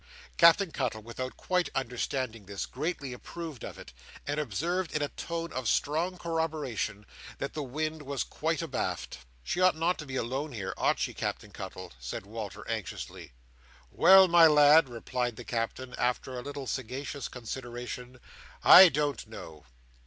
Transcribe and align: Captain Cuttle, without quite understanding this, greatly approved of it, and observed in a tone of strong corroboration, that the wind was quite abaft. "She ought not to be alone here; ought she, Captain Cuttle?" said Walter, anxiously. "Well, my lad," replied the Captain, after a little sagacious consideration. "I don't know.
Captain 0.35 0.71
Cuttle, 0.71 1.03
without 1.03 1.37
quite 1.37 1.69
understanding 1.75 2.47
this, 2.47 2.65
greatly 2.65 3.13
approved 3.13 3.63
of 3.63 3.77
it, 3.77 3.93
and 4.25 4.39
observed 4.39 4.91
in 4.93 5.03
a 5.03 5.09
tone 5.09 5.53
of 5.53 5.67
strong 5.69 6.17
corroboration, 6.17 7.05
that 7.37 7.53
the 7.53 7.61
wind 7.61 8.01
was 8.01 8.23
quite 8.23 8.63
abaft. 8.63 9.19
"She 9.43 9.61
ought 9.61 9.75
not 9.75 9.99
to 9.99 10.07
be 10.07 10.15
alone 10.15 10.53
here; 10.53 10.73
ought 10.75 10.97
she, 10.97 11.13
Captain 11.13 11.51
Cuttle?" 11.51 11.93
said 11.99 12.25
Walter, 12.25 12.67
anxiously. 12.67 13.33
"Well, 13.91 14.27
my 14.27 14.47
lad," 14.47 14.89
replied 14.89 15.35
the 15.35 15.43
Captain, 15.45 15.93
after 15.99 16.35
a 16.35 16.41
little 16.41 16.65
sagacious 16.65 17.27
consideration. 17.27 18.19
"I 18.63 18.89
don't 18.89 19.27
know. 19.27 19.65